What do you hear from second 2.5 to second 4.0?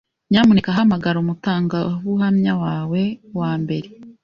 wawe wa mbere.